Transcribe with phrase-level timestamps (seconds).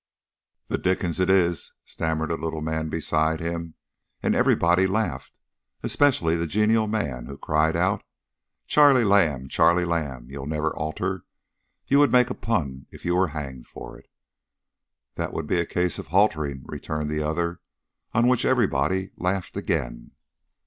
[0.67, 3.75] "The Dickens it is!" stammered a little man beside him,
[4.23, 5.37] and everybody laughed,
[5.83, 8.01] especially the genial man, who cried out,
[8.65, 11.23] "Charley Lamb, Charley Lamb, you'll never alter.
[11.85, 14.09] You would make a pun if you were hanged for it."
[15.17, 17.61] "That would be a case of haltering," returned the other,
[18.11, 20.13] on which everybody laughed again.